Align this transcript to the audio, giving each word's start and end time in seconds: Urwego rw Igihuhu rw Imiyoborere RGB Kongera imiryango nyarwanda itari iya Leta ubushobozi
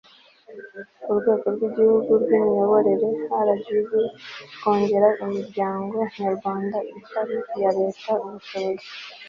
Urwego 1.09 1.47
rw 1.55 1.61
Igihuhu 1.69 2.11
rw 2.21 2.29
Imiyoborere 2.37 3.09
RGB 3.47 3.89
Kongera 4.61 5.09
imiryango 5.25 5.95
nyarwanda 6.19 6.77
itari 6.99 7.35
iya 7.57 7.71
Leta 7.79 8.11
ubushobozi 8.25 8.87